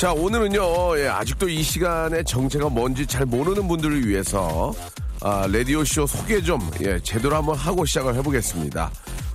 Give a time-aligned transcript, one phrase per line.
[0.00, 4.72] 자, 오늘은요, 예, 아직도 이 시간에 정체가 뭔지 잘 모르는 분들을 위해서,
[5.20, 8.90] 아, 라디오쇼 소개 좀, 예, 제대로 한번 하고 시작을 해보겠습니다.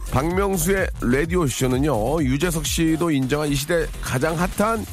[0.09, 4.83] 박명수의 라디오쇼는요, 유재석 씨도 인정한 이 시대 가장 핫한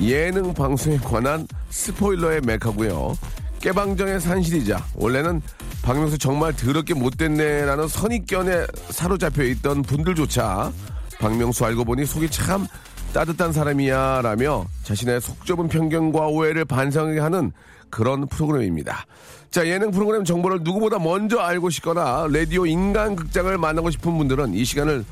[0.00, 3.14] 예능 방송에 관한 스포일러의 메카고요
[3.60, 5.42] 깨방정의 산실이자, 원래는
[5.82, 10.72] 박명수 정말 더럽게 못됐네라는 선입견에 사로잡혀 있던 분들조차
[11.20, 12.66] 박명수 알고 보니 속이 참
[13.12, 17.52] 따뜻한 사람이야 라며 자신의 속 좁은 편견과 오해를 반성하게 하는
[17.90, 19.06] 그런 프로그램입니다.
[19.50, 24.64] 자, 예능 프로그램 정보를 누구보다 먼저 알고 싶거나 라디오 인간 극장을 만나고 싶은 분들은 이
[24.64, 25.04] 시간을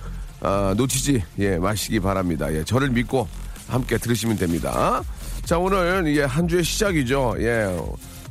[0.42, 2.52] 아, 놓치지 예, 마시기 바랍니다.
[2.52, 3.26] 예, 저를 믿고
[3.68, 5.02] 함께 들으시면 됩니다.
[5.44, 7.36] 자, 오늘 예, 한 주의 시작이죠.
[7.38, 7.74] 예.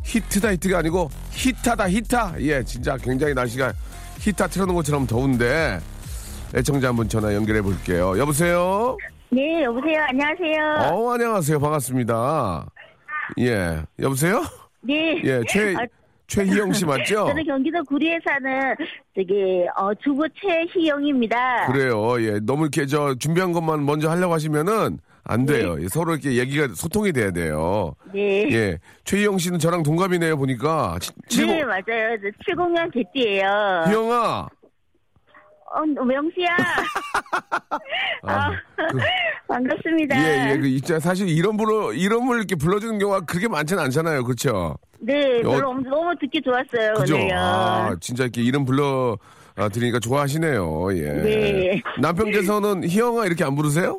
[0.04, 2.36] 히트다 히트가 아니고 히타다 히타.
[2.42, 3.74] 예, 진짜 굉장히 날씨가
[4.20, 5.80] 히타 틀어놓은 것처럼 더운데
[6.54, 8.18] 애청자 한 분 전화 연결해 볼게요.
[8.20, 8.96] 여보세요?
[9.36, 10.02] 네, 여보세요.
[10.08, 10.94] 안녕하세요.
[10.94, 11.60] 어, 안녕하세요.
[11.60, 12.66] 반갑습니다.
[13.40, 14.42] 예, 여보세요?
[14.80, 15.22] 네.
[15.26, 15.86] 예, 최, 아,
[16.28, 17.26] 최희영 씨 맞죠?
[17.28, 18.76] 저는 경기도 구리에 사는
[19.14, 21.68] 저기 어, 주부 최희영입니다.
[21.68, 22.16] 그래요.
[22.22, 25.76] 예, 너무 이렇게 저 준비한 것만 먼저 하려고 하시면은 안 돼요.
[25.82, 27.94] 예, 서로 이렇게 얘기가 소통이 돼야 돼요.
[28.14, 28.48] 네.
[28.54, 30.38] 예, 최희영 씨는 저랑 동갑이네요.
[30.38, 30.98] 보니까.
[31.02, 32.18] 치- 칠공- 네, 맞아요.
[32.22, 33.84] 저 70년 개띠예요.
[33.90, 34.48] 희영아.
[35.76, 36.48] 어, 명수야.
[38.24, 38.98] 아, 그-
[39.48, 40.18] 반갑습니다.
[40.18, 41.00] 예, 예, 그 있잖아.
[41.00, 44.24] 사실 이런 부로 이름을 이렇게 불러주는 경우가 그렇게 많지는 않잖아요.
[44.24, 44.78] 그렇죠?
[45.00, 46.94] 네, 별로 어- 엄- 너무 듣기 좋았어요.
[46.96, 47.16] 그죠?
[47.16, 47.36] 오늘요.
[47.38, 49.18] 아, 진짜 이렇게 이름 불러
[49.58, 50.88] 아, 드리니까 좋아하시네요.
[50.98, 51.02] 예.
[51.14, 51.82] 네.
[52.00, 53.98] 남편께서는 희영아 이렇게 안 부르세요?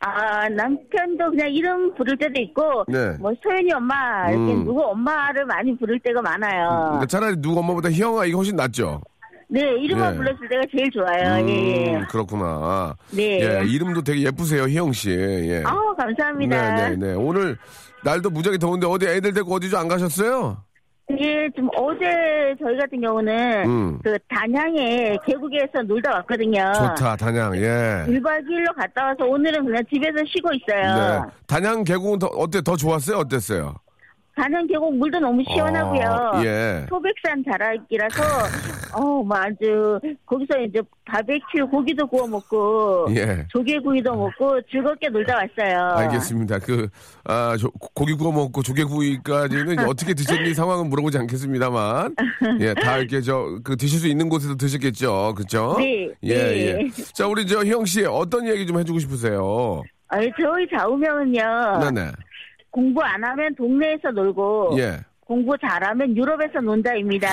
[0.00, 3.10] 아, 남편도 그냥 이름 부를 때도 있고, 네.
[3.20, 4.64] 뭐, 소연이 엄마, 이렇게 음.
[4.64, 6.68] 누구 엄마를 많이 부를 때가 많아요.
[6.86, 9.00] 그러니까 차라리 누구 엄마보다 희영아 이게 훨씬 낫죠.
[9.52, 10.16] 네, 이름만 예.
[10.16, 11.42] 불렀을 때가 제일 좋아요.
[11.42, 12.04] 음, 예, 예.
[12.08, 12.96] 그렇구나.
[13.14, 13.40] 네.
[13.42, 15.10] 예, 이름도 되게 예쁘세요, 희영 씨.
[15.10, 15.62] 예.
[15.66, 16.74] 아우, 감사합니다.
[16.74, 17.14] 네, 네, 네.
[17.14, 17.58] 오늘
[18.02, 20.56] 날도 무지하게 더운데 어디 애들 데리고 어디 좀 안 가셨어요?
[21.20, 23.98] 예, 좀 어제 저희 같은 경우는 음.
[24.02, 26.72] 그 단양에 계곡에서 놀다 왔거든요.
[26.74, 27.54] 좋다, 단양.
[27.56, 28.04] 예.
[28.08, 31.22] 1박 2일로 갔다 와서 오늘은 그냥 집에서 쉬고 있어요.
[31.26, 31.30] 네.
[31.46, 32.62] 단양 계곡은 더, 어때?
[32.62, 33.18] 더 좋았어요?
[33.18, 33.74] 어땠어요?
[34.34, 36.02] 단양 계곡 물도 너무 시원하고요.
[36.32, 36.86] 아, 예.
[36.88, 38.22] 소백산 자락이라서
[38.96, 43.46] 어, 뭐 아주 거기서 이제 바베큐 고기도 구워 먹고 예.
[43.50, 45.96] 조개구이도 먹고 즐겁게 놀다 왔어요.
[45.98, 46.58] 알겠습니다.
[46.60, 46.88] 그,
[47.24, 52.14] 아, 조- 고기 구워 먹고 조개구이까지는 어떻게 드셨는지 상황은 물어보지 않겠습니다만.
[52.60, 55.34] 예, 다 이렇게 저, 그 드실 수 있는 곳에서 드셨겠죠.
[55.36, 55.76] 그죠?
[55.78, 56.66] 네, 예, 네.
[56.66, 56.88] 예.
[57.14, 59.82] 자, 우리 저 희영 씨 어떤 얘기 좀 해주고 싶으세요?
[60.08, 61.78] 아, 저희 좌우명은요.
[61.80, 62.10] 네네.
[62.72, 64.98] 공부 안 하면 동네에서 놀고 예.
[65.24, 67.28] 공부 잘하면 유럽에서 논다입니다.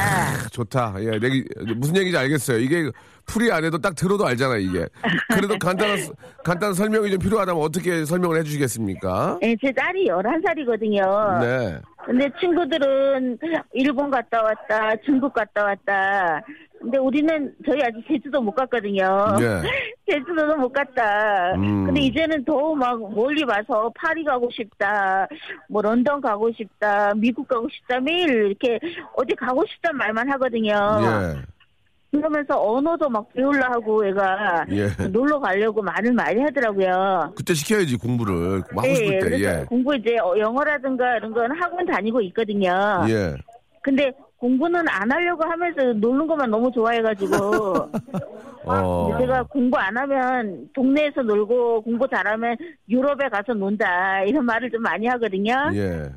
[0.51, 0.93] 좋다.
[0.99, 1.43] 예, 내기,
[1.75, 2.59] 무슨 얘기인지 알겠어요.
[2.59, 2.89] 이게
[3.25, 4.85] 풀이 안 해도 딱 들어도 알잖아, 이게.
[5.33, 5.97] 그래도 간단한,
[6.43, 9.39] 간단한 설명이 좀 필요하다면 어떻게 설명을 해 주시겠습니까?
[9.41, 11.41] 네, 제 딸이 11살이거든요.
[11.41, 11.79] 네.
[12.05, 13.37] 근데 친구들은
[13.73, 16.41] 일본 갔다 왔다, 중국 갔다 왔다.
[16.79, 19.35] 근데 우리는 저희 아직 제주도 못 갔거든요.
[19.41, 19.61] 예.
[20.09, 21.53] 제주도도 못 갔다.
[21.55, 21.85] 음.
[21.85, 25.27] 근데 이제는 더 막 멀리 와서 파리 가고 싶다,
[25.67, 28.79] 뭐 런던 가고 싶다, 미국 가고 싶다 매일 이렇게
[29.17, 30.71] 어디 가고 싶단 말만 하거든요.
[31.01, 31.41] 예.
[32.11, 34.87] 그러면서 언어도 막 배우려 하고 얘가 예.
[35.09, 37.33] 놀러 가려고 말을 많이 하더라고요.
[37.35, 38.63] 그때 시켜야지, 공부를.
[38.73, 39.65] 뭐 하고 싶을 때, 그래서 예.
[39.65, 42.71] 공부 이제 어, 영어라든가 이런 건 학원 다니고 있거든요.
[43.09, 43.35] 예.
[43.81, 47.35] 근데 공부는 안 하려고 하면서 노는 것만 너무 좋아해가지고
[48.65, 49.17] 어.
[49.19, 52.55] 제가 공부 안 하면 동네에서 놀고 공부 잘하면
[52.87, 55.53] 유럽에 가서 논다 이런 말을 좀 많이 하거든요.
[55.73, 56.09] 예.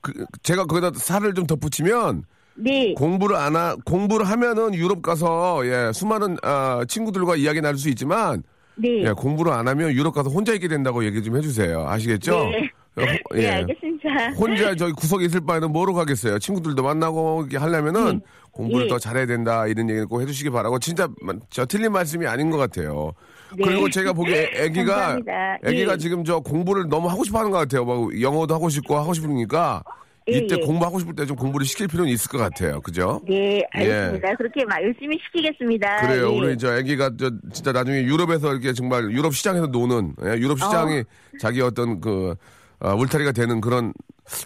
[0.00, 2.24] 그, 제가 거기다 살을 좀 덧붙이면
[2.54, 2.94] 네.
[2.94, 8.42] 공부를 안 하, 공부를 하면은 유럽 가서, 예, 수많은, 아, 친구들과 이야기 나눌 수 있지만,
[8.76, 9.04] 네.
[9.04, 11.86] 예, 공부를 안 하면 유럽 가서 혼자 있게 된다고 얘기 좀 해주세요.
[11.88, 12.50] 아시겠죠?
[12.50, 12.70] 네.
[12.96, 14.30] 어, 호- 네, 알겠습니다.
[14.36, 16.38] 혼자 저기 구석에 있을 바에는 뭐로 가겠어요?
[16.38, 18.20] 친구들도 만나고 이렇게 하려면은
[18.50, 18.88] 공부를 예.
[18.88, 22.56] 더 잘해야 된다 이런 얘기를 꼭 해주시기 바라고 진짜 마- 저 틀린 말씀이 아닌 것
[22.58, 23.12] 같아요.
[23.56, 23.64] 네.
[23.64, 25.18] 그리고 제가 보기에 애기가.
[25.64, 25.96] 애기가 예.
[25.98, 27.84] 지금 저 공부를 너무 하고 싶어하는 것 같아요.
[27.84, 29.82] 막 영어도 하고 싶고 하고 싶으니까
[30.28, 30.66] 예, 이때 예.
[30.66, 32.80] 공부하고 싶을 때 좀 공부를 시킬 필요는 있을 것 같아요.
[32.80, 33.20] 그죠?
[33.28, 34.34] 네, 알겠습니다.
[34.36, 35.96] 그렇게 마- 열심히 시키겠습니다.
[36.06, 36.32] 그래요.
[36.32, 36.38] 예.
[36.38, 41.04] 우리 저 아기가 저 진짜 나중에 유럽에서 이렇게 정말 유럽 시장에서 노는 예, 유럽 시장이
[41.40, 42.34] 자기 어떤 그
[42.80, 43.92] 어, 울타리가 되는 그런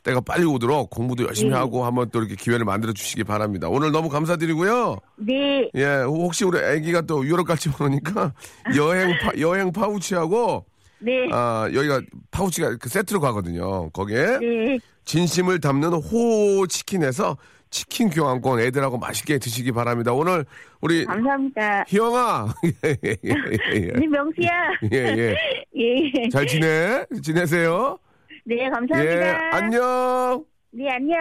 [0.03, 1.57] 때가 빨리 오도록 공부도 열심히 네.
[1.57, 3.69] 하고 한번 또 이렇게 기회를 만들어 주시기 바랍니다.
[3.69, 4.99] 오늘 너무 감사드리고요.
[5.17, 8.33] 네, 예, 혹시 우리 아기가 또 유럽 갈지 모르니까
[8.77, 10.65] 여행 파, 여행 파우치하고
[11.01, 12.01] 네, 아 여기가
[12.31, 13.91] 파우치가 그 세트로 가거든요.
[13.91, 14.79] 거기에 네.
[15.05, 17.37] 진심을 담는 호 치킨에서
[17.71, 20.13] 치킨 교환권 애들하고 맛있게 드시기 바랍니다.
[20.13, 20.47] 오늘
[20.81, 21.85] 우리 감사합니다.
[21.89, 22.55] 희영아.
[22.65, 23.37] 예, 예, 예,
[23.75, 23.93] 예.
[23.93, 24.51] 네, 명수야.
[24.93, 25.37] 예, 예.
[25.77, 26.29] 예.
[26.31, 27.05] 잘 지내?
[27.23, 27.99] 지내세요?
[28.47, 29.57] 네, 예, 감사합니다.
[29.57, 30.45] 안녕.
[30.71, 31.19] 네, 안녕.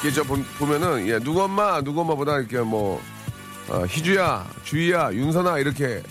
[0.00, 3.00] 이게 저 보, 보면은, 예, 누구 엄마, 누구 엄마보다 이렇게 뭐,
[3.68, 6.02] 어, 희주야, 주희야, 윤선아, 이렇게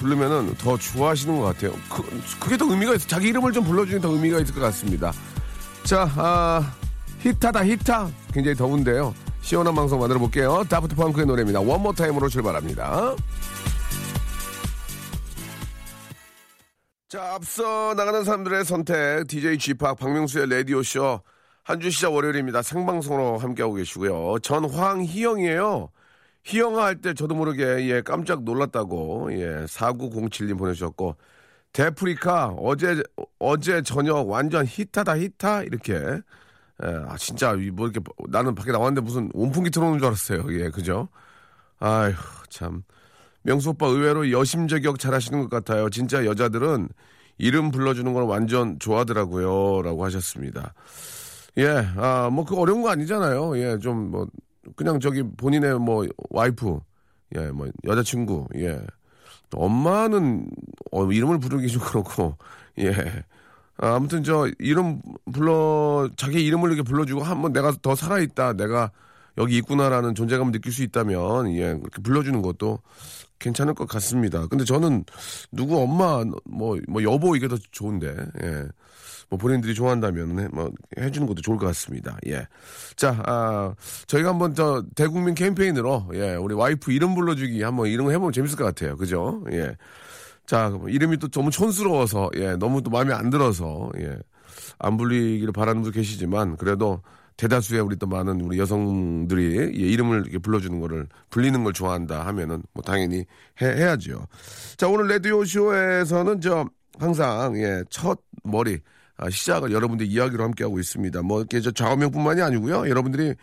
[0.00, 1.72] 부르면은 더 좋아하시는 것 같아요.
[1.88, 2.02] 그,
[2.40, 3.06] 그게 더 의미가 있어.
[3.06, 5.12] 자기 이름을 좀 불러주니 더 의미가 있을 것 같습니다.
[5.84, 6.74] 자, 아,
[7.20, 8.08] 히트다, 히트.
[8.32, 9.14] 굉장히 더운데요.
[9.44, 10.64] 시원한 방송 만들어 볼게요.
[10.68, 11.60] 다프트 펑크의 노래입니다.
[11.60, 13.14] One More Time으로 출발합니다.
[17.08, 21.20] 자, 앞서 나가는 사람들의 선택, DJ G팍 박명수의 라디오 쇼.
[21.62, 22.60] 한 주 시작 월요일입니다.
[22.62, 24.38] 생방송으로 함께하고 계시고요.
[24.42, 25.88] 전 황희영이에요.
[26.44, 31.16] 희영아 할 때 저도 모르게 예, 깜짝 놀랐다고 예, 4907님 보내주셨고
[31.72, 33.02] 데프리카 어제
[33.38, 35.94] 어제 저녁 완전 히타다 히타 이렇게
[36.82, 40.44] 예, 아 진짜 이뭐 이렇게 나는 밖에 나왔는데 무슨 온풍기 틀어놓은 줄 알았어요.
[40.60, 41.08] 예, 그죠?
[41.78, 42.14] 아휴
[42.48, 42.82] 참
[43.42, 45.88] 명수 오빠 의외로 여심저격 잘 하시는 것 같아요.
[45.90, 46.88] 진짜 여자들은
[47.38, 50.74] 이름 불러주는 걸 완전 좋아하더라고요.라고 하셨습니다.
[51.58, 53.58] 예, 아, 뭐, 그 어려운 거 아니잖아요.
[53.58, 54.26] 예, 좀, 뭐,
[54.76, 56.80] 그냥 저기 본인의 뭐, 와이프,
[57.36, 58.80] 예, 뭐, 여자친구, 예.
[59.50, 60.48] 또 엄마는,
[60.90, 62.36] 어, 이름을 부르기 좀 그렇고,
[62.78, 62.92] 예.
[63.76, 65.00] 아, 아무튼 저, 이름
[65.32, 68.90] 불러, 자기 이름을 이렇게 불러주고, 한번 내가 더 살아있다, 내가
[69.36, 72.78] 여기 있구나라는 존재감을 느낄 수 있다면, 예, 그렇게 불러주는 것도
[73.40, 74.46] 괜찮을 것 같습니다.
[74.46, 75.04] 근데 저는
[75.50, 78.64] 누구 엄마, 뭐, 뭐, 여보 이게 더 좋은데, 예.
[79.30, 82.16] 뭐 본인들이 좋아한다면 해- 뭐 해주는 것도 좋을 것 같습니다.
[82.26, 82.46] 예.
[82.94, 83.74] 자, 아,
[84.06, 88.64] 저희가 한번 저 대국민 캠페인으로 예, 우리 와이프 이름 불러주기 한번 거 해보면 재밌을 것
[88.64, 88.96] 같아요.
[88.96, 89.42] 그죠?
[89.50, 89.76] 예.
[90.46, 94.16] 자, 그럼 이름이 또 너무 촌스러워서 예, 너무 또 마음에 안 들어서 예,
[94.78, 97.02] 안 불리기를 바라는 분도 계시지만 그래도
[97.36, 102.62] 대다수의 우리 또 많은 우리 여성들이 예, 이름을 이렇게 불러주는 거를 불리는 걸 좋아한다 하면은
[102.72, 103.24] 뭐 당연히
[103.62, 104.26] 해, 해야죠.
[104.76, 106.66] 자, 오늘 라디오 쇼에서는 저
[106.98, 108.78] 항상 예, 첫 머리
[109.16, 111.22] 아, 시작을 여러분들 이야기로 함께하고 있습니다.
[111.22, 112.88] 뭐 이렇게 저 좌우명뿐만이 아니고요.
[112.88, 113.34] 여러분들이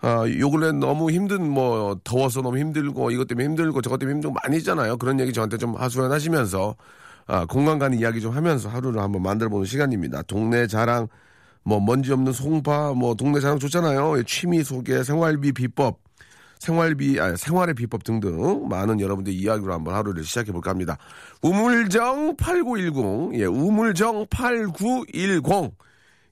[0.00, 4.36] 아, 요 근래 너무 힘든 뭐 더워서 너무 힘들고 이것 때문에 힘들고 저것 때문에 힘들고
[4.42, 4.96] 많이 있잖아요.
[4.96, 6.76] 그런 얘기 저한테 좀 하소연하시면서
[7.26, 10.22] 아, 공간 가는 이야기 좀 하면서 하루를 한번 만들어 보는 시간입니다.
[10.22, 11.08] 동네 자랑
[11.64, 14.18] 뭐 먼지 없는 송파 뭐 동네 자랑 좋잖아요.
[14.18, 15.98] 예, 취미 소개, 생활비 비법
[16.60, 20.96] 생활비, 아, 생활의 비법 등등 많은 여러분들 이야기로 한번 하루를 시작해 볼까 합니다.
[21.42, 25.72] 우물정 8910, 예, 우물정 8910,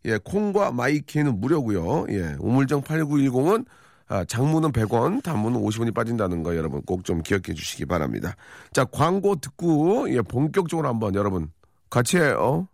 [0.06, 2.06] 예, 콩과 마이케이는 무료고요.
[2.10, 3.66] 예, 우물정 8910은
[4.08, 8.36] 아, 장문은 100원, 단문은 50원이 빠진다는 거 여러분 꼭 좀 기억해 주시기 바랍니다.
[8.72, 11.50] 자, 광고 듣고 예, 본격적으로 한번 여러분
[11.90, 12.68] 같이 해요.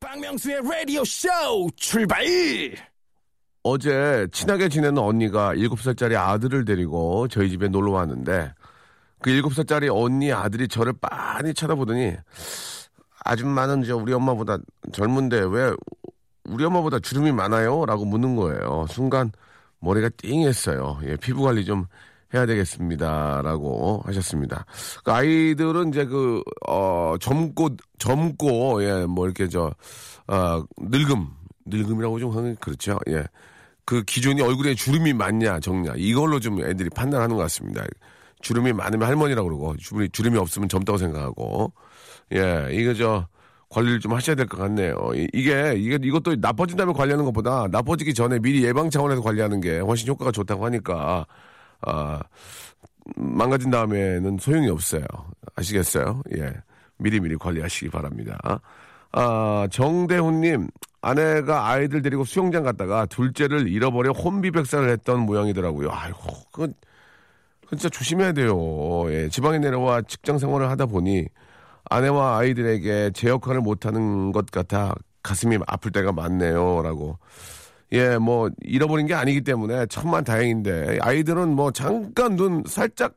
[0.00, 1.28] 박명수의 라디오 쇼
[1.76, 2.24] 출발!
[3.62, 8.52] 어제 친하게 지내는 언니가 7살짜리 아들을 데리고 저희 집에 놀러 왔는데
[9.20, 12.14] 그 7살짜리 언니 아들이 저를 빤히 쳐다보더니
[13.24, 14.58] 아줌마는 저 우리 엄마보다
[14.92, 15.74] 젊은데 왜
[16.48, 17.84] 우리 엄마보다 주름이 많아요?
[17.86, 18.86] 라고 묻는 거예요.
[18.88, 19.30] 순간
[19.80, 21.00] 머리가 띵했어요.
[21.04, 21.86] 예, 피부 관리 좀
[22.34, 23.42] 해야 되겠습니다.
[23.42, 24.66] 라고 하셨습니다.
[25.04, 29.72] 그 아이들은 이제 그, 어, 젊고, 젊고, 예, 뭐 이렇게 저,
[30.26, 31.28] 어, 늙음,
[31.66, 32.98] 늙음이라고 좀 하는 게 그렇죠.
[33.08, 33.24] 예.
[33.84, 35.94] 그 기준이 얼굴에 주름이 많냐, 적냐.
[35.96, 37.84] 이걸로 좀 애들이 판단하는 것 같습니다.
[38.42, 39.76] 주름이 많으면 할머니라고 그러고,
[40.12, 41.72] 주름이 없으면 젊다고 생각하고,
[42.34, 43.26] 예, 이거 저,
[43.70, 44.96] 관리를 좀 하셔야 될 것 같네요.
[45.14, 49.78] 이- 이게, 이게, 이것도 나빠진 다음에 관리하는 것보다 나빠지기 전에 미리 예방 차원에서 관리하는 게
[49.78, 51.26] 훨씬 효과가 좋다고 하니까,
[51.82, 52.20] 아,
[53.16, 55.04] 망가진 다음에는 소용이 없어요.
[55.56, 56.22] 아시겠어요?
[56.36, 56.52] 예.
[56.98, 58.38] 미리미리 관리하시기 바랍니다.
[59.12, 60.68] 아, 정대훈님,
[61.00, 65.90] 아내가 아이들 데리고 수영장 갔다가 둘째를 잃어버려 혼비백산을 했던 모양이더라고요.
[65.92, 66.18] 아이고,
[66.50, 66.74] 그건
[67.68, 68.56] 진짜 조심해야 돼요.
[69.12, 71.26] 예, 지방에 내려와 직장 생활을 하다 보니
[71.90, 76.82] 아내와 아이들에게 제 역할을 못하는 것 같아 가슴이 아플 때가 많네요.
[76.82, 77.18] 라고.
[77.92, 83.14] 예, 뭐, 잃어버린 게 아니기 때문에 천만 다행인데, 아이들은 뭐, 잠깐 눈 살짝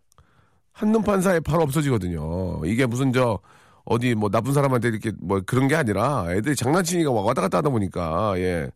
[0.74, 2.62] 한눈판 사이에 바로 없어지거든요.
[2.66, 3.40] 이게 무슨 저,
[3.86, 8.34] 어디 뭐 나쁜 사람한테 이렇게 뭐 그런 게 아니라 애들이 장난치니까 왔다 갔다 하다 보니까,
[8.38, 8.72] 예.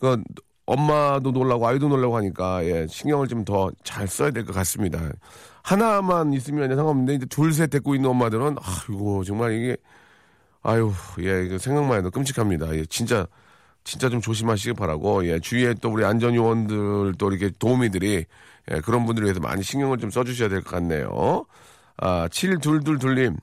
[0.00, 0.22] 그,
[0.66, 2.86] 엄마도 놀라고 아이도 놀라고 하니까, 예.
[2.88, 5.00] 신경을 좀 더 잘 써야 될 것 같습니다.
[5.66, 9.76] 하나만 있으면 상관없는데, 이제 둘, 셋 데리고 있는 엄마들은, 아이고, 정말 이게,
[10.62, 12.74] 아유, 예, 생각만 해도 끔찍합니다.
[12.76, 13.26] 예, 진짜,
[13.82, 18.24] 진짜 좀 조심하시기 바라고, 예, 주위에 또 우리 안전요원들 또 이렇게 도우미들이,
[18.70, 21.44] 예, 그런 분들을 위해서 많이 신경을 좀 써주셔야 될 것 같네요.
[21.96, 23.36] 아, 7222님,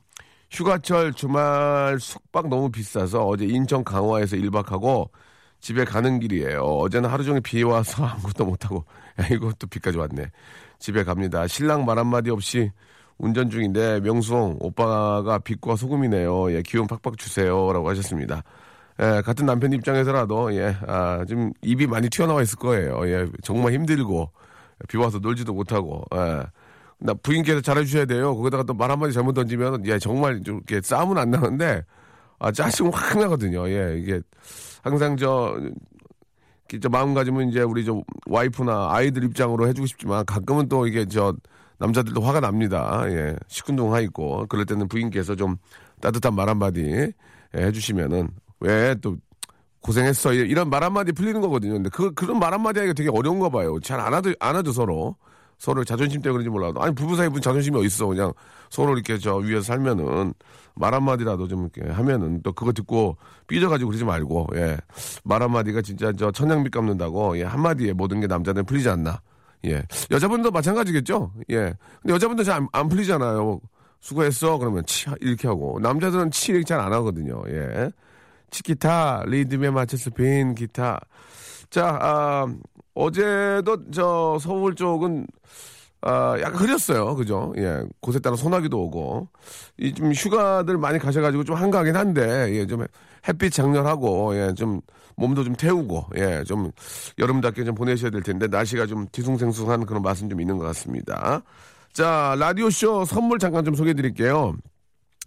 [0.52, 5.10] 휴가철 주말 숙박 너무 비싸서 어제 인천 강화에서 1박하고
[5.60, 6.60] 집에 가는 길이에요.
[6.62, 8.86] 어제는 하루 종일 비 와서 아무것도 못하고,
[9.20, 10.32] 야, 이것도 비까지 왔네.
[10.80, 11.48] 집에 갑니다.
[11.48, 12.72] 신랑 말 한마디 없이
[13.18, 16.52] 운전 중인데 명수홍 오빠가 빛과 소금이네요.
[16.54, 18.44] 예, 기운 팍팍 주세요라고 하셨습니다.
[19.02, 23.08] 예, 같은 남편 입장에서라도 예, 아, 좀 입이 많이 튀어나와 있을 거예요.
[23.08, 24.30] 예, 정말 힘들고
[24.88, 26.04] 비 와서 놀지도 못하고.
[26.16, 26.44] 예.
[27.00, 28.36] 나 부인께서 잘해주셔야 돼요.
[28.36, 31.84] 거기다가 또 말 한마디 잘못 던지면 예, 정말 좀 이렇게 싸움은 안 나는데
[32.40, 33.68] 아, 짜증 확 나거든요.
[33.70, 34.22] 예, 이게
[34.84, 35.58] 항상 저
[36.74, 41.32] 진짜 마음가짐은 이제 우리 저 와이프나 아이들 입장으로 해주고 싶지만 가끔은 또 이게 저
[41.78, 43.04] 남자들도 화가 납니다.
[43.10, 43.36] 예.
[43.48, 44.48] 시큰둥하 있고.
[44.50, 45.58] 그럴 때는 부인께서 좀
[46.02, 47.14] 따뜻한 말 한마디 예,
[47.56, 49.18] 해주시면은 왜 또
[49.82, 50.34] 고생했어.
[50.34, 51.74] 이런 말 한마디 풀리는 거거든요.
[51.74, 53.80] 근데 그, 그런 말 한마디 하기가 되게 어려운가 봐요.
[53.80, 55.16] 잘안 하도, 안 하죠, 서로.
[55.64, 56.82] 서로 자존심 때문에 그런지 몰라도.
[56.84, 58.08] 아니, 부부 사이 무슨 자존심이 어딨어.
[58.08, 58.34] 그냥
[58.70, 60.34] 서로 이렇게 저 위에서 살면은
[60.76, 63.16] 말 한마디라도 좀 이렇게 하면은 또 그거 듣고
[63.48, 64.78] 삐져가지고 그러지 말고, 예.
[65.24, 67.44] 말 한마디가 진짜 저 천냥빛 갚는다고, 예.
[67.44, 69.22] 한마디에 모든 게 남자는 풀리지 않나.
[69.64, 69.82] 예.
[70.12, 71.32] 여자분도 마찬가지겠죠?
[71.52, 71.74] 예.
[72.02, 73.62] 근데 여자분도 잘안 풀리잖아요.
[74.02, 74.58] 수고했어.
[74.58, 75.80] 그러면 치, 이렇게 하고.
[75.82, 77.42] 남자들은 치 이렇게 잘 안 하거든요.
[77.48, 77.90] 예.
[78.52, 81.00] 치기타, 리듬에 맞춰서 빈 기타.
[81.70, 82.48] 자, 아,
[82.96, 85.28] 어제도 저 서울 쪽은
[86.06, 87.16] 아, 약간 흐렸어요.
[87.16, 87.54] 그죠?
[87.58, 87.82] 예.
[88.02, 89.30] 곳에 따라 소나기도 오고.
[89.78, 92.86] 이 좀 휴가들 많이 가셔가지고 좀 한가하긴 한데, 예, 좀
[93.26, 94.82] 햇빛 장렬하고, 예, 좀
[95.16, 96.72] 몸도 좀 태우고, 예, 좀
[97.20, 101.42] 여름답게 좀 보내셔야 될 텐데, 날씨가 좀 뒤숭생숭한 그런 맛은 좀 있는 것 같습니다.
[101.94, 104.56] 자, 라디오쇼 선물 잠깐 좀 소개해 드릴게요.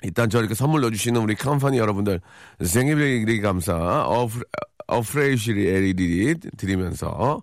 [0.03, 2.21] 일단 저 이렇게 선물 넣어주시는 우리 컴퍼니 여러분들
[2.63, 4.41] 생일베리 감사 어프,
[4.87, 7.41] 어프레이시리 에리리 드리면서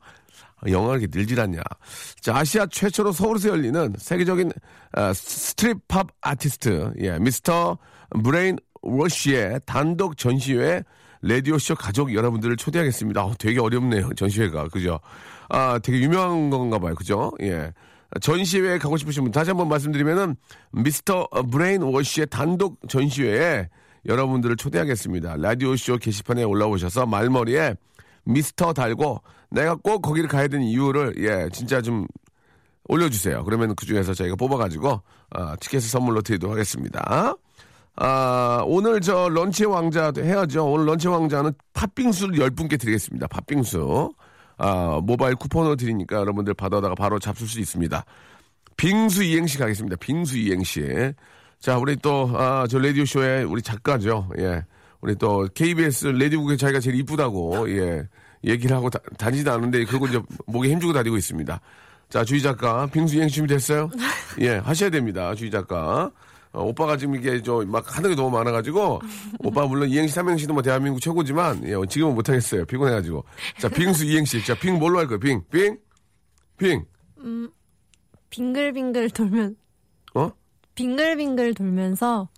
[0.69, 1.61] 영어가 이렇게 늘질 않냐.
[2.21, 4.51] 자, 아시아 최초로 서울에서 열리는 세계적인
[4.97, 7.77] 어, 스트릿 팝 아티스트 예, 미스터
[8.23, 10.83] 브레인 워시의 단독 전시회
[11.21, 13.23] 레디오쇼 가족 여러분들을 초대하겠습니다.
[13.23, 14.09] 어, 되게 어렵네요.
[14.15, 14.67] 전시회가.
[14.67, 14.99] 그죠?
[15.49, 16.95] 아, 되게 유명한 건가 봐요.
[16.95, 17.31] 그죠?
[17.41, 17.71] 예.
[18.21, 20.35] 전시회에 가고 싶으신 분 다시 한번 말씀드리면은
[20.71, 23.69] 미스터 브레인 워시의 단독 전시회에
[24.05, 25.37] 여러분들을 초대하겠습니다.
[25.37, 27.75] 라디오쇼 게시판에 올라오셔서 말머리에
[28.25, 32.07] 미스터 달고 내가 꼭 거기를 가야 되는 이유를 예 진짜 좀
[32.89, 33.43] 올려주세요.
[33.43, 37.35] 그러면 그 중에서 저희가 뽑아가지고 아, 티켓을 선물로 드리도록 하겠습니다.
[37.95, 40.65] 아, 오늘 저 런치 왕자 해야죠.
[40.65, 43.27] 오늘 런치 왕자는 팥빙수를 10분께 드리겠습니다.
[43.27, 44.13] 팥빙수.
[44.57, 48.03] 아, 모바일 쿠폰으로 드리니까 여러분들 받아다가 바로 잡술 수 있습니다.
[48.77, 49.97] 빙수 이행시 가겠습니다.
[49.97, 51.13] 빙수 이행시.
[51.63, 54.29] 자, 우리 또, 아, 저 라디오쇼의 우리 작가죠.
[54.37, 54.65] 예.
[54.99, 58.05] 우리 또 KBS 레디북에 자기가 제일 이쁘다고, 예.
[58.43, 61.61] 얘기를 하고 다, 다니지도 않는데, 그리고 이제 목에 힘주고 다니고 있습니다.
[62.09, 63.89] 자, 주희 작가, 빙수 이행시 준비됐어요?
[64.41, 65.33] 예, 하셔야 됩니다.
[65.35, 66.11] 주희 작가.
[66.51, 68.99] 어, 오빠가 지금 이게 저 막 하는 게 너무 많아가지고
[69.39, 73.23] 오빠 물론 이행시 삼행시도 뭐 대한민국 최고지만 예, 지금은 못하겠어요 피곤해가지고
[73.57, 75.77] 자 빙수 이행시 자빙 뭘로 할 거예요 빙빙
[76.59, 76.85] 빙.
[78.29, 79.55] 빙글빙글 돌면
[80.13, 80.29] 어?
[80.75, 82.29] 빙글빙글 돌면서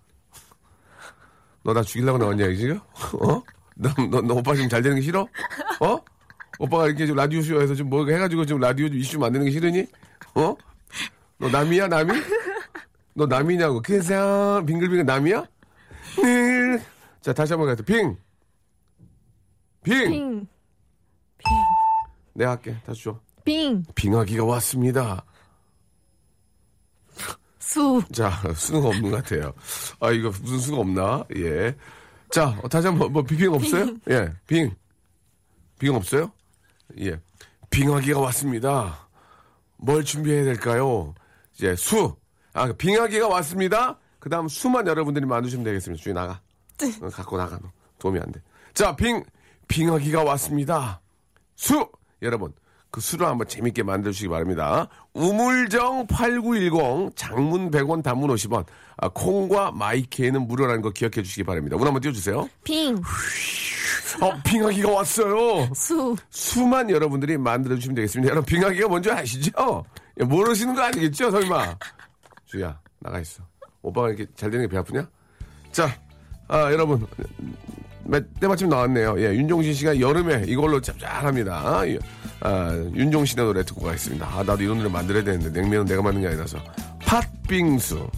[1.62, 2.76] 너 나 죽이려고 나왔냐 지금?
[3.20, 3.42] 어?
[3.74, 5.22] 너, 너, 너 오빠 지금 잘 되는 게 싫어?
[5.80, 5.98] 어?
[6.58, 9.86] 오빠가 이렇게 좀 라디오 쇼에서 좀뭐 해가지고 지금 라디오 좀 이슈 만드는 게 싫으니?
[10.36, 10.54] 어?
[11.38, 12.12] 너 남이야 남이?
[13.14, 13.82] 너 남이냐고.
[13.82, 15.44] 그냥 빙글빙글 남이야?
[16.24, 16.78] 음.
[17.20, 17.82] 자 다시 한번 가자.
[17.82, 18.16] 빙.
[19.82, 20.10] 빙.
[20.10, 20.46] 빙,
[22.34, 22.76] 내가 할게.
[22.86, 23.20] 다시 줘.
[23.44, 25.24] 빙, 빙하기가 왔습니다.
[27.66, 29.52] 수, 자, 수가 없는 것 같아요.
[29.98, 31.24] 아, 이거 무슨 수가 없나?
[31.34, 31.74] 예.
[32.30, 33.88] 자, 어, 다시 한 번, 뭐, 빙 없어요?
[34.08, 34.72] 예, 빙.
[35.80, 36.30] 빙 없어요?
[37.00, 37.20] 예.
[37.70, 39.08] 빙하기가 왔습니다.
[39.78, 41.12] 뭘 준비해야 될까요?
[41.54, 42.14] 이제 수.
[42.52, 43.98] 아, 빙하기가 왔습니다.
[44.20, 46.00] 그그 다음 수만 여러분들이 만드시면 되겠습니다.
[46.00, 46.40] 주인 나가.
[47.02, 47.58] 어, 갖고 나가.
[47.58, 47.72] 너.
[47.98, 48.40] 도움이 안 돼.
[48.74, 49.24] 자, 빙,
[49.66, 51.00] 빙하기가 왔습니다.
[51.56, 51.90] 수!
[52.22, 52.52] 여러분,
[52.96, 54.88] 그 수를 한번 재밌게 만들어주시기 바랍니다.
[55.12, 58.64] 우물정 8910, 장문 100원, 단문 50원,
[58.96, 61.76] 아, 콩과 마이케이는 무료라는 거 기억해 주시기 바랍니다.
[61.76, 62.48] 운 한번 띄워주세요.
[62.64, 62.96] 빙,
[64.22, 65.68] 어, 빙하기가 왔어요.
[65.74, 68.30] 수, 수만 여러분들이 만들어주시면 되겠습니다.
[68.30, 69.84] 여러분, 빙하기가 뭔지 아시죠?
[70.18, 71.76] 예, 모르시는 거 아니겠죠, 설마?
[72.46, 73.42] 주야, 나가 있어.
[73.82, 75.06] 오빠가 이렇게 잘 되는 게 배 아프냐?
[75.70, 75.94] 자,
[76.48, 77.06] 아, 여러분.
[78.04, 79.16] 매- 때마침 나왔네요.
[79.18, 81.88] 예, 윤종신 씨가 여름에 이걸로 짭짤합니다.
[81.88, 81.98] 예,
[82.40, 84.26] 아, 윤종신의 노래 듣고 가겠습니다.
[84.26, 86.58] 아, 나도 이런 노래 만들어야 되는데, 냉면은 내가 만든 게 아니라서.
[87.00, 88.08] 팥빙수.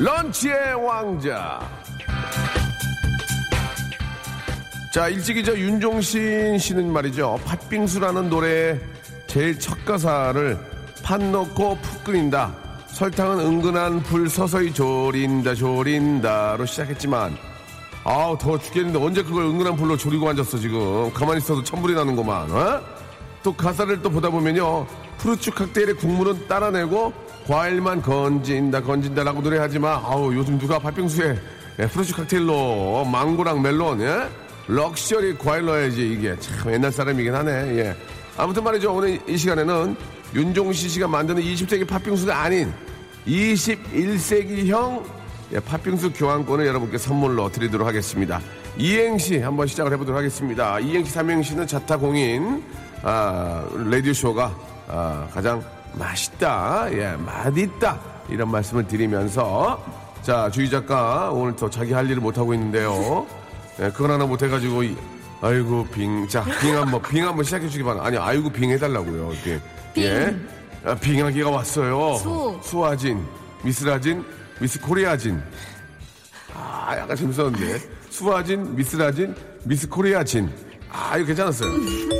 [0.00, 1.60] 런치의 왕자.
[4.94, 7.38] 자, 일찍이 저 윤종신 씨는 말이죠.
[7.44, 8.80] 팥빙수라는 노래의
[9.26, 10.58] 제일 첫 가사를
[11.02, 12.54] 팥 넣고 푹 끓인다.
[12.86, 17.36] 설탕은 은근한 불 서서히 졸인다, 졸인다로 시작했지만,
[18.02, 21.12] 아우, 더워 죽겠는데 언제 그걸 은근한 불로 졸이고 앉았어, 지금.
[21.12, 22.80] 가만히 있어도 천불이 나는구만, 어?
[23.42, 24.86] 또 가사를 또 보다 보면요.
[25.18, 27.12] fruits 칵테일의 국물은 따라내고
[27.46, 31.38] 과일만 건진다 건진다라고 노래하지만 아우 요즘 누가 팥빙수에
[31.80, 34.28] 예, fruits 칵테일로 망고랑 멜론 예?
[34.66, 37.96] 럭셔리 과일 넣어야지 이게 참 옛날 사람이긴 하네 예.
[38.36, 39.96] 아무튼 말이죠 오늘 이 시간에는
[40.34, 42.72] 윤종신 씨가 만드는 20세기 팥빙수가 아닌
[43.26, 45.20] 21세기형
[45.52, 48.40] 예, 팥빙수 교환권을 여러분께 선물로 드리도록 하겠습니다.
[48.78, 50.78] 이행시 한번 시작을 해보도록 하겠습니다.
[50.78, 52.62] 이행시, 삼행시는 자타공인
[53.02, 54.54] 아, 라디오 쇼가
[54.86, 55.62] 아, 가장
[55.94, 59.82] 맛있다, 예, 맛있다 이런 말씀을 드리면서
[60.22, 63.26] 자 주희 작가 오늘 또 자기 할 일을 못 하고 있는데요.
[63.80, 64.96] 예, 그건 하나 못 해가지고 이-
[65.42, 68.06] 아이고 빙, 자, 빙 한번 빙 한번 시작해 주기 바랍니다.
[68.08, 69.32] 아니 아이고 빙 해달라고요.
[69.32, 69.60] 이렇게
[69.94, 70.04] 빙.
[70.04, 70.36] 예,
[70.84, 72.14] 아, 빙하기가 왔어요.
[72.16, 72.60] 수.
[72.62, 73.24] 수아진,
[73.62, 74.24] 미스라진,
[74.60, 75.42] 미스 코리아진.
[76.54, 77.80] 아, 약간 재밌었는데.
[78.10, 80.50] 수아진, 미스라진, 미스 코리아진.
[80.92, 81.70] 아, 이거 괜찮았어요.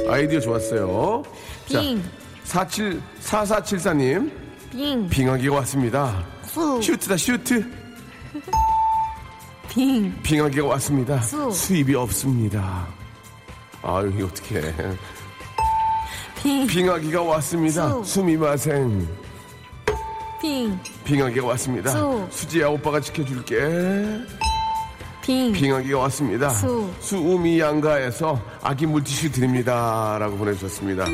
[0.09, 1.23] 아이디어 좋았어요.
[1.66, 2.03] 빙,
[2.51, 4.29] 47, 4474님,
[4.73, 6.27] 빙, 빙하기가 왔습니다.
[6.43, 7.65] 수, 슈트다, 슈트.
[9.71, 11.21] 빙, 빙하기가 왔습니다.
[11.21, 11.49] 수.
[11.53, 12.89] 수입이 없습니다.
[13.83, 14.75] 아유, 이거 어떡해.
[16.43, 17.89] 빙, 빙하기가 왔습니다.
[17.89, 18.03] 수.
[18.05, 19.09] 수미마생.
[20.43, 21.91] 빙, 빙하기가 왔습니다.
[21.93, 22.27] 수.
[22.33, 23.61] 수지야, 오빠가 지켜줄게.
[25.23, 26.51] 빙, 빙하기가 왔습니다.
[26.51, 26.91] 수.
[26.99, 30.17] 수우미 양가에서 아기 물티슈 드립니다.
[30.19, 31.05] 라고 보내주셨습니다.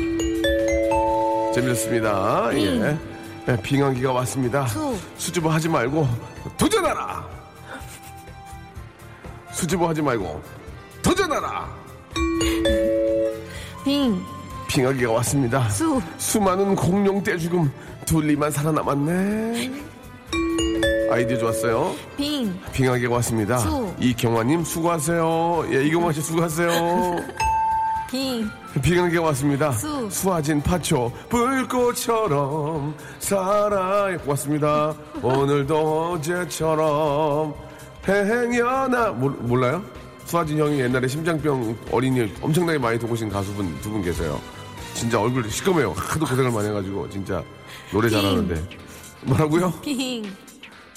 [1.57, 2.49] 재밌었습니다.
[2.51, 2.83] 빙.
[2.83, 2.97] 예.
[3.49, 4.67] 예, 빙하기가 왔습니다.
[4.67, 4.95] 수.
[5.17, 6.07] 수줍어 하지 말고
[6.57, 7.25] 도전하라!
[9.53, 10.41] 수줍어 하지 말고
[11.01, 11.67] 도전하라!
[13.83, 14.21] 빙,
[14.67, 15.67] 빙하기가 왔습니다.
[15.69, 17.71] 수, 수많은 공룡 떼 죽음
[18.05, 19.71] 둘리만 살아남았네.
[21.09, 21.95] 아이디어 좋았어요.
[22.17, 23.57] 빙, 빙하기가 왔습니다.
[23.59, 23.95] 수.
[23.99, 25.65] 이경화님 수고하세요.
[25.71, 27.15] 예, 이경화 씨 수고하세요.
[28.11, 28.47] 빙,
[28.81, 29.71] 빙하기가 왔습니다.
[29.71, 30.09] 수.
[30.09, 34.93] 수아진 파초 불꽃처럼 살아 고맙습니다.
[35.21, 37.53] 오늘도 어제처럼
[38.07, 39.83] 행여나 몰, 몰라요?
[40.25, 44.39] 수아진 형이 옛날에 심장병 어린이 엄청나게 많이 도우신 가수분 두 분 계세요.
[44.93, 45.93] 진짜 얼굴 시꺼매요.
[45.95, 47.43] 하도 고생을 많이 해가지고 진짜
[47.91, 48.61] 노래 잘하는데
[49.23, 49.71] 뭐라고요?
[49.81, 50.23] 빙,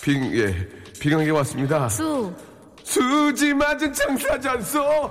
[0.03, 0.69] 빙 예.
[1.01, 1.89] 빙하기가 왔습니다.
[1.89, 2.33] 수,
[2.83, 5.11] 수지 맞은 장사잔소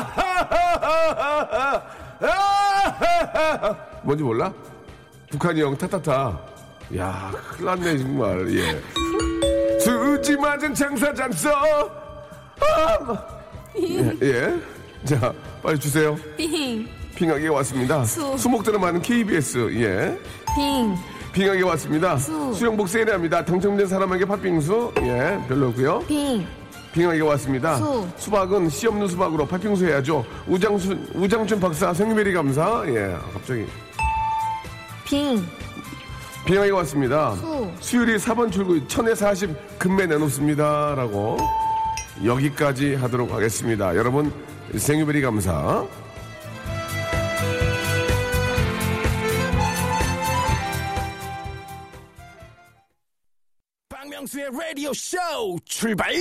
[4.02, 4.52] 뭔지 몰라?
[5.30, 6.38] 북한이 형 타타타.
[6.98, 8.50] 야 큰일 났네 정말.
[8.54, 8.80] 예.
[9.80, 11.48] 수지 맞은 장사잔소.
[13.78, 14.60] 예, 예.
[15.04, 15.32] 자
[15.62, 16.16] 빨리 주세요.
[16.36, 18.04] 빙, 빙하게 왔습니다.
[18.04, 18.36] 수.
[18.36, 20.18] 수목들은 많은 KBS 예.
[20.56, 20.96] 빙,
[21.32, 22.16] 빙하게 왔습니다.
[22.16, 22.52] 수.
[22.54, 23.44] 수영복 세일합니다.
[23.44, 24.92] 당첨된 사람에게 팥빙수.
[25.02, 26.00] 예 별로고요.
[26.06, 26.44] 빙,
[26.92, 27.76] 빙하기가 왔습니다.
[27.76, 28.30] 수.
[28.30, 30.24] 박은씨 없는 수박으로 팥빙수 해야죠.
[30.46, 32.82] 우장춘, 우장춘 박사 생일베리 감사.
[32.86, 33.66] 예, 갑자기.
[35.04, 35.44] 빙,
[36.46, 37.36] 빙하기가 왔습니다.
[37.36, 37.72] 수.
[37.80, 40.94] 수율이 4번 출구 1040 금매 내놓습니다.
[40.96, 41.36] 라고.
[42.24, 43.96] 여기까지 하도록 하겠습니다.
[43.96, 44.32] 여러분,
[44.76, 45.86] 생일베리 감사.
[53.88, 55.16] 박명수의 라디오 쇼
[55.64, 56.12] 출발!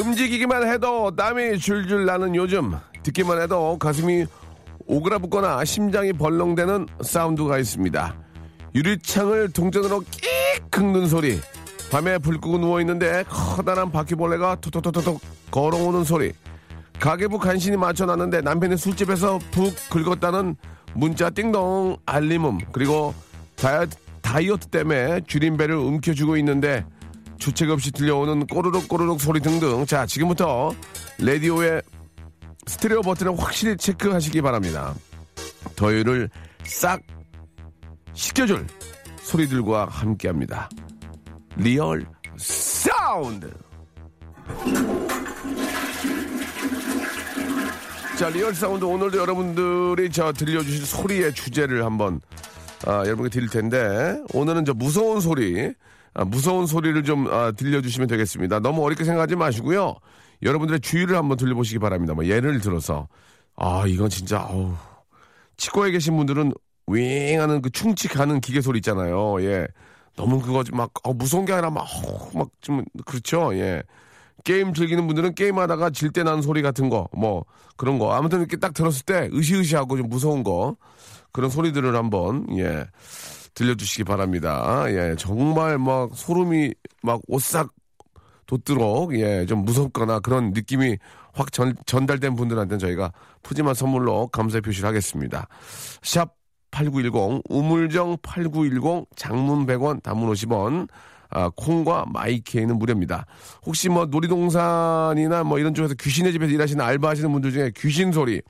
[0.00, 2.74] 움직이기만 해도 땀이 줄줄 나는 요즘.
[3.02, 4.26] 듣기만 해도 가슴이
[4.86, 8.14] 오그라붙거나 심장이 벌렁대는 사운드가 있습니다.
[8.74, 11.40] 유리창을 동전으로 끽 긁는 소리.
[11.90, 16.32] 밤에 불 끄고 누워있는데 커다란 바퀴벌레가 톡톡톡톡 걸어오는 소리.
[17.00, 20.56] 가계부 간신히 맞춰놨는데 남편이 술집에서 푹 긁었다는
[20.94, 22.58] 문자 띵동 알림음.
[22.72, 23.14] 그리고
[23.56, 26.84] 다이어트, 다이어트 때문에 줄임배를 움켜쥐고 있는데
[27.38, 29.84] 주책 없이 들려오는 꼬르륵 꼬르륵 소리 등등.
[29.86, 30.74] 자 지금부터
[31.18, 31.82] 라디오의
[32.66, 34.94] 스테레오 버튼을 확실히 체크하시기 바랍니다.
[35.76, 36.28] 더위를
[36.64, 37.00] 싹
[38.12, 38.66] 식혀줄
[39.18, 40.68] 소리들과 함께합니다.
[41.56, 43.50] Real Sound.
[48.18, 52.20] 자 Real Sound 오늘도 여러분들이 저 들려주실 소리의 주제를 한번
[52.86, 55.72] 아, 여러분께 드릴 텐데 오늘은 저 무서운 소리 아,
[56.24, 58.60] 무서운 소리를 좀 아, 들려주시면 되겠습니다.
[58.60, 59.94] 너무 어렵게 생각하지 마시고요.
[60.42, 62.14] 여러분들의 주의를 한번 들려보시기 바랍니다.
[62.14, 63.08] 뭐 예를 들어서
[63.56, 64.74] 아 이건 진짜 아우
[65.56, 66.52] 치과에 계신 분들은
[66.88, 69.42] 윙하는 그 충치 가는 기계 소리 있잖아요.
[69.42, 69.66] 예.
[70.14, 73.54] 너무 그거 좀막 어, 무서운 게 아니라 막막좀 그렇죠.
[73.54, 73.82] 예.
[74.44, 77.44] 게임 즐기는 분들은 게임하다가 질 때 나는 소리 같은 거, 뭐
[77.76, 78.12] 그런 거.
[78.12, 80.76] 아무튼 이렇게 딱 들었을 때 으시으시하고 좀 무서운 거
[81.32, 82.86] 그런 소리들을 한번 예
[83.56, 84.84] 들려주시기 바랍니다.
[84.88, 87.72] 예, 정말 막 소름이 막 오싹
[88.46, 90.98] 돋도록 예, 좀 무섭거나 그런 느낌이
[91.32, 95.48] 확 전, 전달된 분들한테는 저희가 푸짐한 선물로 감사의 표시를 하겠습니다.
[96.02, 96.36] 샵
[96.70, 100.88] 8910, 우물정 8910, 장문 100원, 단문 50원,
[101.30, 103.26] 아, 콩과 마이케이는 무료입니다.
[103.64, 108.42] 혹시 뭐 놀이동산이나 뭐 이런 쪽에서 귀신의 집에서 일하시는 알바하시는 분들 중에 귀신 소리,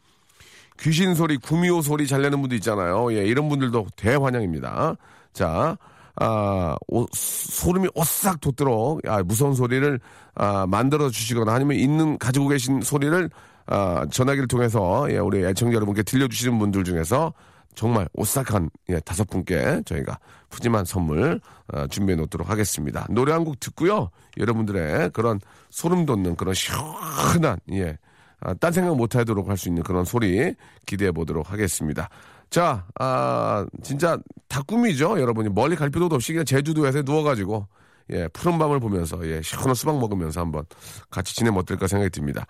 [0.80, 3.12] 귀신 소리, 구미호 소리 잘 내는 분들 있잖아요.
[3.12, 4.96] 예, 이런 분들도 대환영입니다.
[5.32, 5.76] 자,
[6.16, 10.00] 아, 오, 소름이 오싹 돋도록 아, 무서운 소리를
[10.34, 13.30] 아, 만들어 주시거나 아니면 있는 가지고 계신 소리를
[13.66, 17.32] 아, 전화기를 통해서 예, 우리 애청자 여러분께 들려주시는 분들 중에서
[17.74, 21.40] 정말 오싹한 예, 다섯 분께 저희가 푸짐한 선물
[21.74, 23.06] 어, 준비해 놓도록 하겠습니다.
[23.10, 24.10] 노래 한 곡 듣고요.
[24.38, 27.98] 여러분들의 그런 소름 돋는 그런 시원한 예,
[28.46, 30.54] 아, 딴 생각 못 하도록 할 수 있는 그런 소리
[30.86, 32.08] 기대해 보도록 하겠습니다.
[32.50, 35.20] 자, 아, 진짜 다 꿈이죠.
[35.20, 37.66] 여러분이 멀리 갈 필요도 없이 그냥 제주도에서 누워가지고
[38.12, 40.64] 예, 푸른 밤을 보면서 예, 시원한 수박 먹으면서 한번
[41.10, 42.46] 같이 지내면 어떨까 생각이 듭니다.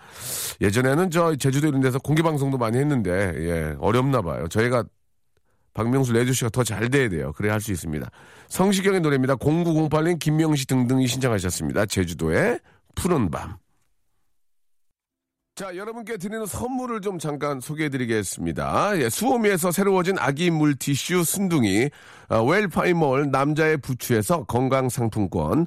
[0.61, 4.49] 예전에는 저 제주도 이런 데서 공개 방송도 많이 했는데 예, 어렵나 봐요.
[4.49, 4.85] 저희가
[5.73, 7.33] 박명수 레디오 씨가 더 잘 돼야 돼요.
[7.33, 8.11] 그래야 할 수 있습니다.
[8.49, 9.37] 성시경의 노래입니다.
[9.37, 11.87] 0908님, 김명식 등등이 신청하셨습니다.
[11.87, 12.61] 제주도의
[12.95, 13.57] 푸른 밤.
[15.57, 18.99] 자, 여러분께 드리는 선물을 좀 잠깐 소개해 드리겠습니다.
[18.99, 21.89] 예, 수오미에서 새로워진 아기 물티슈 순둥이,
[22.29, 25.67] 어, 웰파이몰 남자의 부추에서 건강상품권,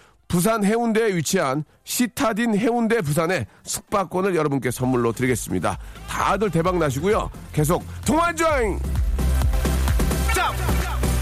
[0.31, 5.77] 부산 해운대에 위치한 시타딘 해운대 부산의 숙박권을 여러분께 선물로 드리겠습니다.
[6.07, 7.29] 다들 대박 나시고요.
[7.51, 8.79] 계속 통화 조잉!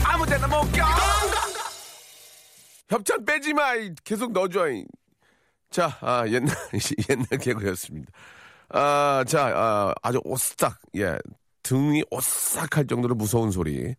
[0.05, 0.95] 아무 데나 못 가!
[2.89, 3.71] 협찬 빼지 마!
[4.03, 4.65] 계속 넣어줘!
[5.71, 6.55] 자, 아, 옛날,
[7.09, 8.11] 옛날 개그였습니다.
[8.69, 11.17] 아, 자, 아, 아주 오싹, 예,
[11.63, 13.95] 등이 오싹할 정도로 무서운 소리.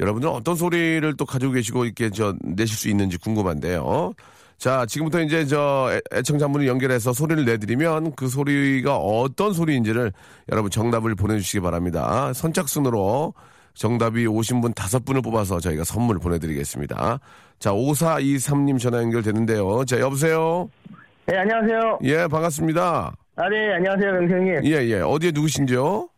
[0.00, 4.12] 여러분들은 어떤 소리를 또 가지고 계시고 이렇게 저 내실 수 있는지 궁금한데요.
[4.58, 10.12] 자, 지금부터 이제 저 애- 애청자분을 연결해서 소리를 내드리면 그 소리가 어떤 소리인지를
[10.52, 12.32] 여러분 정답을 보내주시기 바랍니다.
[12.34, 13.32] 선착순으로
[13.74, 17.20] 정답이 오신 분 다섯 분을 뽑아서 저희가 선물 보내드리겠습니다.
[17.58, 19.84] 자, 5423님 전화 연결되는데요.
[19.86, 20.68] 자, 여보세요?
[21.26, 21.98] 네, 안녕하세요.
[22.04, 23.14] 예, 반갑습니다.
[23.36, 24.64] 아, 네, 안녕하세요, 명생님.
[24.66, 25.00] 예, 예.
[25.00, 26.08] 어디에 누구신지요?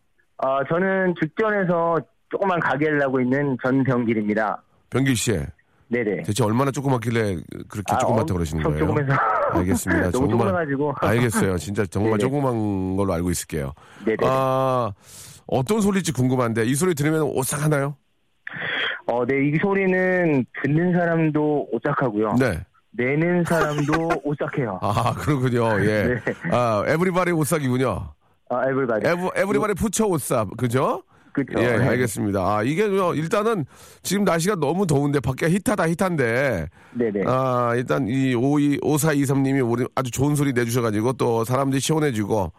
[0.43, 1.97] 어, 저는 죽전에서
[2.29, 4.61] 조그만 가게를 하고 있는 전병길입니다.
[4.89, 5.39] 병길 씨.
[5.87, 6.23] 네네.
[6.23, 7.35] 대체 얼마나 조그맣길래
[7.69, 8.79] 그렇게 아, 조그맣다고 그러시는 거예요?
[8.79, 9.13] 조그매서.
[9.53, 10.11] 알겠습니다.
[10.11, 10.93] 너무 정말 조그매가지고.
[10.99, 11.57] 알겠어요.
[11.59, 12.21] 진짜 정말 네네.
[12.23, 13.73] 조그만 걸로 알고 있을게요.
[14.03, 14.17] 네네.
[14.23, 14.91] 아
[15.45, 17.95] 어떤 소리일지 궁금한데 이 소리 들으면 오싹하나요?
[19.05, 22.35] 어, 네, 이 소리는 듣는 사람도 오싹하고요.
[22.39, 22.59] 네.
[22.91, 24.79] 내는 사람도 오싹해요.
[24.81, 25.79] 아 그렇군요.
[25.85, 26.19] 예.
[26.25, 26.33] 네.
[26.51, 28.13] 아 everybody 오싹이군요.
[28.53, 29.07] 아, everybody.
[29.07, 31.03] every everybody put your 오싹 그죠?
[31.33, 31.59] 그쵸.
[31.59, 31.87] 예, 네.
[31.87, 32.39] 알겠습니다.
[32.57, 33.65] 아, 이게 뭐 일단은
[34.03, 37.23] 지금 날씨가 너무 더운데 밖에 히트다 히트인데 네네.
[37.25, 42.51] 아, 일단 이 52, 5423님이 우리 아주 좋은 소리 내주셔가지고 또 사람들이 시원해지고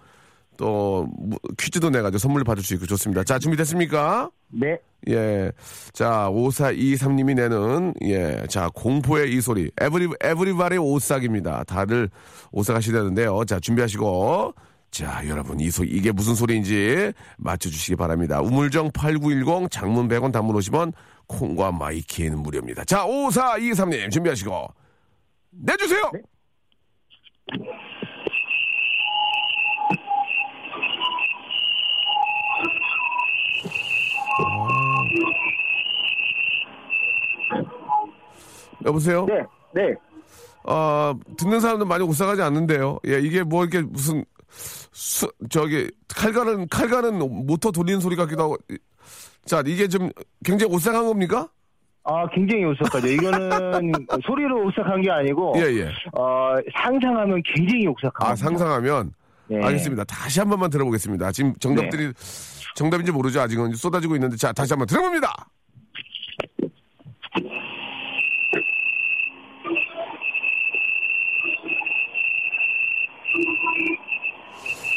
[0.56, 3.22] 또 무- 퀴즈도 내가지고 선물 받을 수 있고 좋습니다.
[3.22, 4.30] 자, 준비됐습니까?
[4.50, 4.78] 네.
[5.08, 5.52] 예.
[5.92, 8.42] 자, 5423님이 내는, 예.
[8.48, 9.70] 자, 공포의 이 소리.
[9.80, 11.64] 에브리, 에브리바리 오싹입니다.
[11.64, 12.08] 다들
[12.52, 13.44] 오싹 하시다는데요.
[13.46, 14.54] 자, 준비하시고.
[14.94, 18.40] 자, 여러분, 이 소, 이게 무슨 소리인지 맞춰주시기 바랍니다.
[18.40, 20.92] 우물정 8910 장문 100원 단문 50원
[21.26, 22.84] 콩과 마이키에는 무료입니다.
[22.84, 24.68] 자, 5423님 준비하시고.
[25.50, 26.12] 내주세요!
[38.84, 39.26] 여보세요?
[39.26, 39.42] 네.
[39.74, 39.94] 네.
[40.62, 43.00] 아, 듣는 사람들 많이 오싹하지 않는데요.
[43.08, 44.24] 예, 이게 뭐 이렇게 무슨
[44.94, 48.56] 수, 저기 칼가는 칼가는 모터 돌리는 소리 같기도 하고.
[48.70, 48.78] 이-
[49.44, 50.08] 자, 이게 좀
[50.44, 51.48] 굉장히 오싹한 겁니까?
[52.04, 53.06] 아, 굉장히 오싹하죠.
[53.08, 53.92] 이거는
[54.26, 55.92] 소리로 오싹한 게 아니고, 예, 예.
[56.12, 58.26] 어, 상상하면 굉장히 오싹합니다.
[58.30, 59.12] 아, 상상하면
[59.48, 59.62] 네.
[59.62, 60.04] 알겠습니다.
[60.04, 61.32] 다시 한 번만 들어보겠습니다.
[61.32, 62.12] 지금 정답들이
[62.76, 63.40] 정답인지 모르죠.
[63.42, 65.32] 아직은 쏟아지고 있는데 자, 다시 한 번 들어봅니다.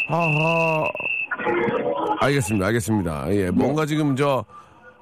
[0.08, 0.84] 하하.
[2.22, 2.66] 알겠습니다.
[2.68, 3.36] 알겠습니다.
[3.36, 4.44] 예, 뭔가 지금 저,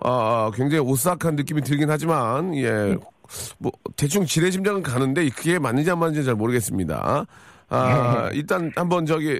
[0.02, 2.96] 아, 아, 굉장히 오싹한 느낌이 들긴 하지만, 예,
[3.58, 7.26] 뭐, 대충 지레심장은 가는데, 그게 맞는지 안 맞는지 잘 모르겠습니다.
[7.70, 9.40] 아, 일단 한번 저기,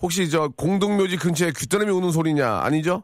[0.00, 2.60] 혹시 저 공동묘지 근처에 귀뚜라미 우는 소리냐?
[2.62, 3.02] 아니죠?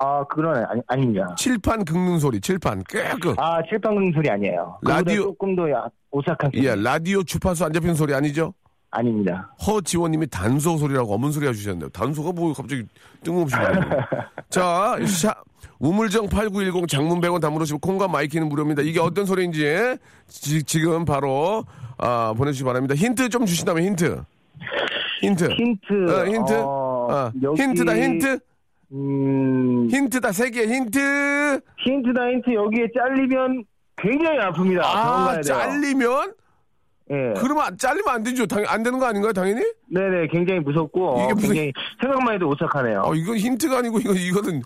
[0.00, 1.34] 아, 그건 아니, 아닙니다.
[1.36, 2.82] 칠판 긁는 소리, 칠판.
[2.84, 3.34] 끄끄.
[3.36, 4.78] 아, 칠판 긁는 소리 아니에요.
[4.82, 6.64] 라디오- 조금 더 야- 오싹한 소리.
[6.66, 8.54] 예, 라디오 주파수 안 잡히는 소리 아니죠?
[8.90, 9.50] 아닙니다.
[9.66, 11.90] 허지원님이 단소 소리라고 어문 소리 해주셨네요.
[11.90, 12.84] 단소가 뭐 갑자기
[13.22, 13.80] 뜬금없이 그러네.
[14.48, 15.34] 자, 샵,
[15.78, 18.82] 우물정 8910 장문 100원 담으시고 콩과 My K는 무료입니다.
[18.82, 19.96] 이게 어떤 소리인지
[20.26, 21.64] 지, 금 바로
[21.98, 22.94] 아, 보내주시기 바랍니다.
[22.94, 24.22] 힌트 좀 주시다면 힌트.
[25.20, 25.44] 힌트.
[25.50, 26.10] 힌트.
[26.10, 26.52] 어, 힌트.
[26.54, 28.38] 어, 어, 여기- 힌트다 힌트.
[28.92, 31.60] 음, 힌트다 세 개 힌트.
[31.84, 33.64] 힌트다 힌트 여기에 잘리면
[33.98, 34.80] 굉장히 아픕니다.
[34.82, 35.40] 아.
[35.42, 36.32] 잘리면
[37.10, 37.34] 예.
[37.40, 38.46] 그러면 안- 잘리면 안 되죠.
[38.46, 39.62] 당연 안 되는 거 아닌가요, 당연히?
[39.90, 43.02] 네네, 굉장히 무섭고, 이게 어, 무슨- 굉장히 생각만 해도 오싹하네요.
[43.04, 44.62] 어, 이거 힌트가 아니고 이거 이거는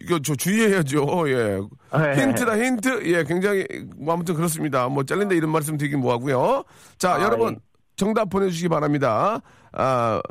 [0.00, 1.24] 이거 저 주의해야죠.
[1.28, 1.60] 예.
[1.98, 2.22] 네.
[2.22, 3.02] 힌트다 힌트.
[3.12, 3.66] 예, 굉장히
[3.98, 4.88] 뭐 아무튼 그렇습니다.
[4.88, 6.64] 뭐 잘린다 이런 말씀 드리긴 뭐 하고요.
[6.96, 7.58] 자, 아, 여러분 예.
[7.96, 9.42] 정답 보내 주시기 바랍니다.
[9.72, 10.22] 아,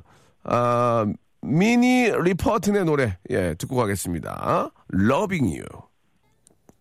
[0.44, 1.06] 아
[1.44, 4.72] 미니 리퍼튼의 노래 예 듣고 가겠습니다.
[4.96, 5.66] Loving You.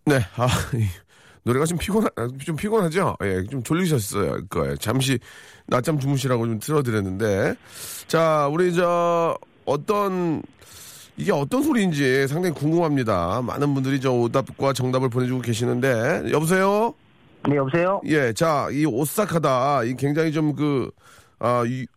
[0.05, 0.85] 네, 아, 이
[1.43, 2.07] 노래가 좀 피곤하,
[2.45, 3.15] 좀 피곤하죠?
[3.23, 4.45] 예, 좀 졸리셨어요.
[4.49, 4.75] 거예요.
[4.77, 5.17] 잠시
[5.67, 7.55] 낮잠 주무시라고 좀 틀어드렸는데.
[8.07, 10.43] 자, 우리 저, 어떤,
[11.17, 13.41] 이게 어떤 소리인지 상당히 궁금합니다.
[13.41, 16.31] 많은 분들이 저 오답과 정답을 보내주고 계시는데.
[16.31, 16.93] 여보세요?
[17.49, 18.01] 네, 여보세요?
[18.05, 19.85] 예, 자, 이 오싹하다.
[19.85, 20.91] 이 굉장히 좀 그,
[21.39, 21.87] 아, 이,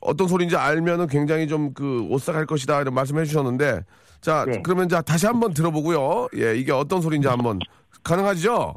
[0.00, 2.80] 어떤 소리인지 알면은 굉장히 좀 그 오싹할 것이다.
[2.80, 3.80] 이런 말씀 해 주셨는데.
[4.20, 4.60] 자, 네.
[4.62, 6.28] 그러면 자, 다시 한번 들어보고요.
[6.36, 7.58] 예, 이게 어떤 소리인지 한번
[8.06, 8.74] 가능하죠?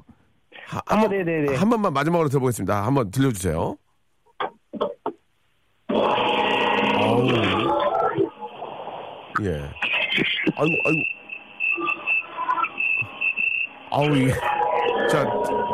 [0.67, 1.55] 하- 한 아, 번, 네네네.
[1.55, 2.85] 한 번만 마지막으로 들어보겠습니다.
[2.85, 3.75] 한번 들려주세요.
[5.89, 7.27] 아우.
[9.41, 9.69] 예.
[10.57, 11.01] 아이고, 아이고.
[13.91, 14.33] 아우, 이게.
[15.09, 15.25] 자,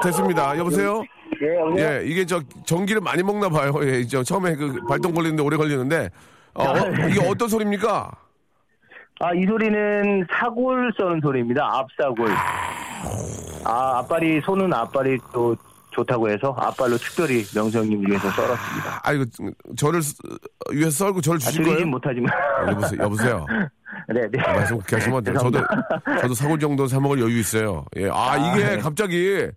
[0.04, 0.58] 됐습니다.
[0.58, 1.04] 여보세요?
[1.78, 1.82] 예?
[1.82, 3.74] 예, 이게 저 전기를 많이 먹나 봐요.
[3.84, 6.10] 예, 저 처음에 그 발동 걸리는데 오래 걸리는데.
[6.54, 6.76] 어, 어,
[7.10, 8.12] 이게 어떤 소리입니까?
[9.20, 11.64] 아, 이 소리는 사골 써는 소리입니다.
[11.66, 12.28] 앞사골.
[13.64, 15.56] 아, 앞발이, 손은 앞발이 또
[15.92, 19.02] 좋다고 해서 앞발로 특별히 명성님 위해서 썰었습니다.
[19.04, 19.24] 아, 이거
[19.78, 20.16] 저를 쓰-
[20.72, 21.88] 위해서 썰고 저를 아, 주실 드리진 거예요?
[21.88, 22.34] 못하지만.
[22.34, 23.02] 아, 여보세요.
[23.04, 23.46] 여보세요.
[24.14, 24.42] 네, 네.
[24.44, 25.38] 아, 말씀 그렇게 하시면 안 돼요.
[25.40, 25.60] 저도,
[26.22, 27.86] 저도 사골 정도 사 먹을 여유 있어요.
[27.96, 28.10] 예.
[28.12, 28.78] 아, 이게 네.
[28.80, 29.48] 갑자기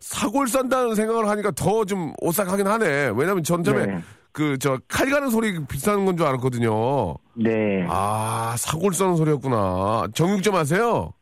[0.00, 3.12] 사골 싼다는 생각을 하니까 더 좀 오싹하긴 하네.
[3.14, 4.02] 왜냐면 전 처음에 네.
[4.32, 7.16] 그, 저, 칼 가는 소리 비싼 건줄 알았거든요.
[7.34, 7.86] 네.
[7.88, 10.08] 아, 사골 써는 소리였구나.
[10.14, 11.12] 정육 좀 하세요?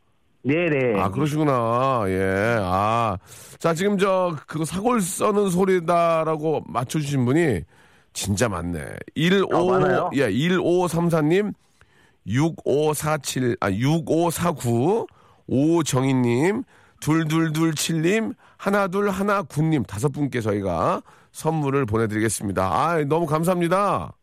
[0.43, 0.99] 네네.
[0.99, 2.03] 아, 그러시구나.
[2.07, 2.57] 예.
[2.61, 3.17] 아.
[3.59, 7.61] 자, 지금 저, 그거 사골 써는 소리다라고 맞춰주신 분이
[8.13, 8.85] 진짜 많네.
[9.15, 10.09] 15, 아?
[10.13, 11.53] 예, 1534님,
[12.25, 15.07] 6547, 아, 6549,
[15.47, 16.63] 오정희 님,
[17.01, 22.63] 둘둘둘 칠님, 하나둘 하나군님 다섯 분께 저희가 선물을 보내드리겠습니다.
[22.63, 24.13] 아, 너무 감사합니다.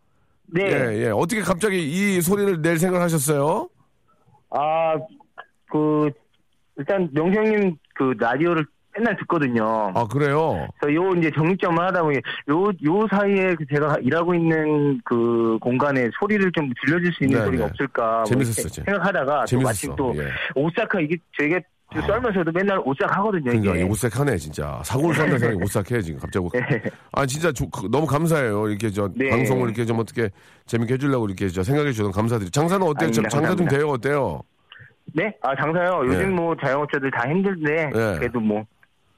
[0.46, 0.62] 네.
[0.62, 1.08] 예, 예.
[1.10, 1.78] 어떻게 갑자기
[2.16, 3.68] 이 소리를 낼 생각을 하셨어요?
[4.50, 4.94] 아,
[5.70, 6.10] 그,
[6.76, 8.64] 일단 명성님 그 라디오를
[8.96, 9.92] 맨날 듣거든요.
[9.94, 10.66] 아, 그래요?
[10.80, 12.16] 그래서 요 이제 정육점을 하다 보니
[12.50, 17.44] 요, 요 사이에 그 제가 일하고 있는 그 공간에 소리를 좀 들려줄 수 있는 네,
[17.44, 17.70] 소리가 네.
[17.70, 18.12] 없을까.
[18.16, 19.68] 뭐 재밌었어, 이렇게 재- 생각하다가 또 재밌었어.
[19.68, 20.28] 마침 또 예.
[20.54, 21.50] 오사카 이게 저희
[21.90, 23.44] 가그 썰면서도 맨날 오싹 하거든요.
[23.44, 23.82] 그러니까 이게.
[23.84, 26.46] 오싹하네 진짜 사고를 산다 생각이 오싹해 지금 갑자기
[27.12, 29.30] 아 진짜 조- 그- 너무 감사해요 이렇게 저 네.
[29.30, 30.28] 방송을 이렇게 좀 어떻게
[30.66, 33.28] 재밌게 해주려고 이렇게 저 생각해 주셔서 감사드리고 장사는 어때요 아닙니다.
[33.30, 33.76] 장사 좀 감사합니다.
[33.76, 34.42] 돼요 어때요
[35.14, 35.34] 네?
[35.40, 36.02] 아, 장사요.
[36.04, 36.26] 요즘 네.
[36.26, 38.18] 뭐 자영업자들 다 힘든데 네.
[38.18, 38.62] 그래도 뭐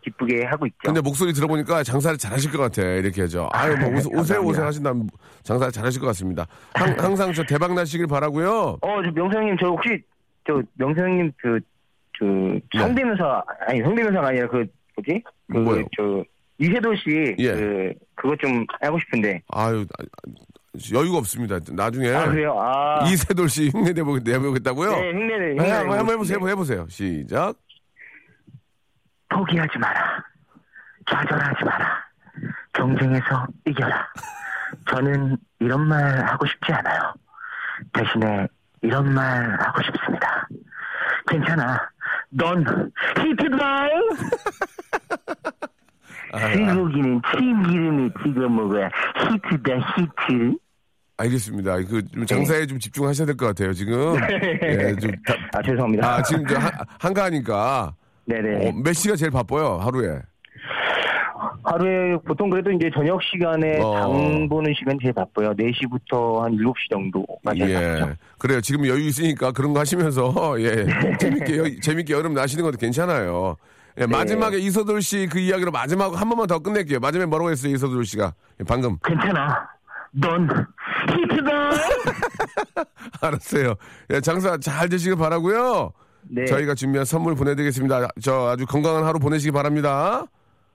[0.03, 0.77] 기쁘게 하고 있죠.
[0.85, 4.41] 근데 목소리 들어보니까 장사를 잘하실 것 같아 이렇게 저 아유 뭐 오세- 오세요.
[4.41, 5.09] 오세요 하신다면
[5.43, 10.01] 장사를 잘하실 것 같습니다 항, 항상 저 대박 나시길 바라고요 어, 저 명성님 저 혹시
[10.47, 11.59] 저 명성님 그,
[12.21, 12.79] 그 네.
[12.81, 15.23] 성대묘사 아니 성대묘사가 아니라 그 뭐지?
[15.51, 15.85] 그 뭐요?
[15.97, 16.23] 저
[16.59, 17.53] 이세돌 씨 예.
[17.55, 19.41] 그 그거 좀 하고 싶은데.
[19.49, 20.05] 아유 아,
[20.93, 22.61] 여유가 없습니다 나중에 아, 그래요?
[22.61, 23.05] 아.
[23.05, 23.13] 네.
[23.13, 26.49] 이세돌 씨 흉내 내보, 내보겠다고요 네, 흉내를 네, 흉내를 한번 한번 해보세요.
[26.49, 27.57] 해보세요 시작
[29.31, 30.25] 포기하지 마라.
[31.09, 32.05] 좌절하지 마라.
[32.73, 34.07] 경쟁에서 이겨라.
[34.91, 37.15] 저는 이런 말 하고 싶지 않아요.
[37.93, 38.47] 대신에
[38.83, 40.49] 이런 말 하고 싶습니다.
[41.29, 41.89] 괜찮아.
[42.31, 42.64] 넌
[43.19, 43.87] 히트다.
[46.55, 50.57] 시국이는 참기름에 찍어 먹어야 히트다 히트.
[51.16, 51.77] 알겠습니다.
[51.85, 53.73] 그 좀 장사에 좀 집중하셔야 될 것 같아요.
[53.73, 54.14] 지금
[54.62, 56.09] 예, 좀 다- 아 죄송합니다.
[56.09, 57.95] 아 지금 저 한, 한가하니까
[58.27, 58.69] 네네.
[58.69, 60.21] 어, 몇 시가 제일 바빠요 하루에.
[61.73, 63.95] 하루에 보통 그래도 이제 저녁 시간에 어.
[63.95, 65.55] 장 보는 시간 제일 바빠요.
[65.55, 68.07] 4시부터 한 7시 정도가 제일 바쁘죠.
[68.11, 68.61] 예, 그래요.
[68.61, 70.87] 지금 여유 있으니까 그런 거 하시면서 예
[71.19, 73.57] 재밌게 여- 재밌게 여름 나시는 것도 괜찮아요.
[74.01, 77.01] 예, 마지막에 이서돌 씨 그 이야기로 마지막 한 번만 더 끝낼게요.
[77.01, 79.69] 마지막에 뭐라고 했어요 이서돌 씨가 예, 방금 괜찮아.
[80.13, 80.49] 넌
[81.09, 81.71] 히트다.
[83.21, 83.75] 알았어요.
[84.11, 85.93] 예, 장사 잘 되시길 바라고요.
[86.23, 86.45] 네.
[86.47, 88.09] 저희가 준비한 선물 보내드리겠습니다.
[88.21, 90.25] 저 아주 건강한 하루 보내시기 바랍니다.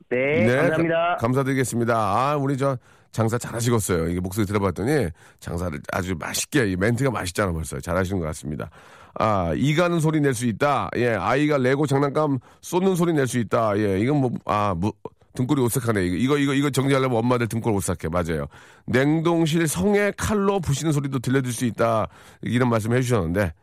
[0.10, 0.96] 네, 감사합니다.
[0.96, 1.96] 가- 감사드리겠습니다.
[1.96, 2.78] 아, 우리 저
[3.12, 4.10] 장사 잘하시겠어요.
[4.10, 7.80] 이게 목소리 들어봤더니 장사를 아주 맛있게, 이 멘트가 맛있잖아 벌써.
[7.80, 8.70] 잘하시는 것 같습니다.
[9.18, 10.90] 아, 이 가는 소리 낼 수 있다.
[10.98, 13.78] 예, 아이가 레고 장난감 쏟는 소리 낼 수 있다.
[13.80, 14.92] 예, 이건 뭐, 아, 무,
[15.36, 16.06] 등골이 오싹하네.
[16.06, 18.10] 이거, 이거, 이거, 이거 정리하려면 엄마들 등골 오싹해.
[18.12, 18.46] 맞아요.
[18.88, 22.08] 냉동실 성에 칼로 부시는 소리도 들려줄 수 있다.
[22.42, 23.54] 이런 말씀 해주셨는데,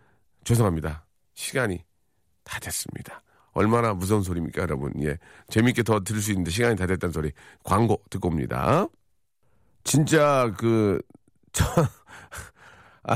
[0.44, 1.04] 죄송합니다.
[1.34, 1.78] 시간이
[2.44, 3.22] 다 됐습니다.
[3.52, 4.92] 얼마나 무서운 소리입니까, 여러분?
[5.02, 5.18] 예.
[5.48, 7.32] 재밌게 더 들을 수 있는데 시간이 다 됐다는 소리.
[7.64, 8.86] 광고 듣고 옵니다.
[9.84, 11.00] 진짜 그,
[11.52, 11.64] 저,
[13.04, 13.14] 아,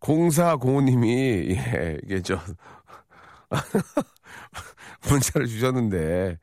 [0.00, 2.38] 0405님이, 예, 이게 저,
[5.08, 6.38] 문자를 주셨는데,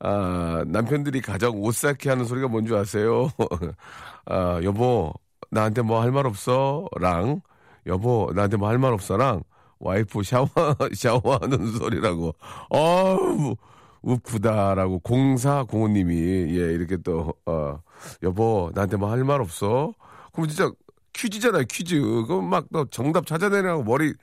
[0.00, 3.30] 아, 남편들이 가장 오싹해 하는 소리가 뭔지 아세요?
[4.26, 5.12] 아, 여보,
[5.50, 6.88] 나한테 뭐 할 말 없어?
[7.00, 7.40] 랑,
[7.86, 9.16] 여보, 나한테 뭐 할 말 없어?
[9.16, 9.42] 랑,
[9.80, 10.48] 와이프 샤워,
[10.94, 12.34] 샤워하는 소리라고.
[12.70, 13.54] 어우,
[14.02, 16.12] 우프다라고 0405님이,
[16.50, 17.78] 예, 이렇게 또, 어,
[18.22, 19.92] 여보, 나한테 뭐 할 말 없어?
[20.32, 20.70] 그럼 진짜
[21.12, 22.00] 퀴즈잖아요, 퀴즈.
[22.26, 24.14] 그럼 막또 정답 찾아내느라고 머리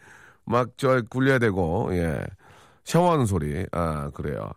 [0.45, 2.21] 막 저 굴려야 되고, 예.
[2.85, 3.65] 샤워하는 소리.
[3.71, 4.49] 아, 그래요.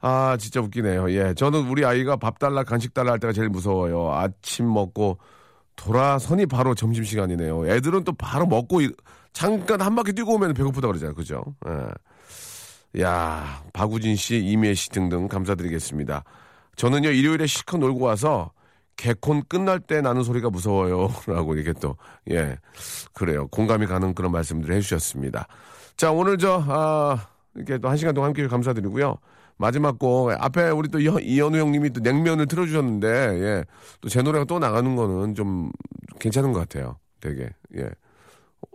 [0.00, 1.10] 아, 진짜 웃기네요.
[1.12, 1.32] 예.
[1.34, 4.12] 저는 우리 아이가 밥 달라, 간식 달라 할 때가 제일 무서워요.
[4.12, 5.18] 아침 먹고
[5.76, 7.66] 돌아서니 바로 점심시간이네요.
[7.68, 8.94] 애들은 또 바로 먹고, 일-
[9.40, 11.14] 잠깐 한 바퀴 뛰고 오면 배고프다 그러잖아요.
[11.14, 11.44] 그죠?
[11.68, 13.02] 예.
[13.02, 16.24] 야, 박우진 씨, 이미애 씨 등등 감사드리겠습니다.
[16.76, 18.50] 저는요, 일요일에 실컷 놀고 와서
[18.96, 21.10] 개콘 끝날 때 나는 소리가 무서워요.
[21.28, 21.96] 라고 이렇게 또,
[22.30, 22.56] 예.
[23.12, 23.46] 그래요.
[23.48, 25.46] 공감이 가는 그런 말씀들을 해주셨습니다.
[25.98, 29.16] 자, 오늘 저, 아, 이렇게 또 한 시간 동안 함께 감사드리고요.
[29.58, 33.64] 마지막 곡, 앞에 우리 또 이현- 이현우 형님이 또 냉면을 틀어주셨는데, 예.
[34.00, 35.70] 또 제 노래가 또 나가는 거는 좀
[36.20, 36.96] 괜찮은 것 같아요.
[37.20, 37.90] 되게, 예.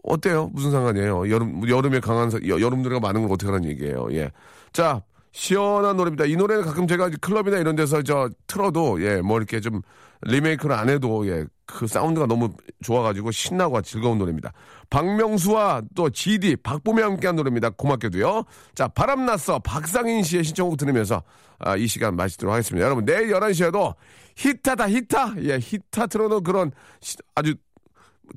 [0.04, 0.50] 어때요?
[0.54, 1.30] 무슨 상관이에요?
[1.30, 4.08] 여름, 여름에 강한, 사- 여, 여름 노래가 많은 건 어떻게 하는 얘기예요?
[4.14, 4.32] 예.
[4.74, 5.02] 자,
[5.32, 6.26] 시원한 노래입니다.
[6.26, 9.82] 이 노래는 가끔 제가 클럽이나 이런 데서 저 틀어도, 예, 뭐 이렇게 좀
[10.24, 12.50] 리메이크를 안 해도, 예, 그 사운드가 너무
[12.84, 14.52] 좋아가지고 신나고 즐거운 노래입니다.
[14.90, 17.70] 박명수와 또 GD, 박봄이 함께한 노래입니다.
[17.72, 18.44] 고맙게도요.
[18.76, 19.60] 자, 바람났어.
[19.60, 21.24] 박상인 씨의 신청곡 들으면서
[21.60, 22.86] 아, 이 시간 마치도록 하겠습니다.
[22.86, 23.94] 여러분, 내일 11시에도
[24.36, 25.36] 히타다, 히타!
[25.44, 27.54] 예, 히타 틀어놓은 그런 시- 아주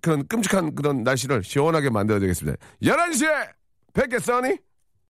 [0.03, 2.59] 그런 끔찍한 그런 날씨를 시원하게 만들어야 되겠습니다.
[2.83, 3.49] 11시에
[3.93, 4.59] 뵙겠어니?